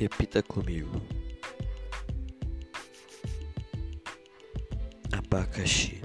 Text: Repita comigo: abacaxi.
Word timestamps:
Repita 0.00 0.42
comigo: 0.42 0.98
abacaxi. 5.12 5.99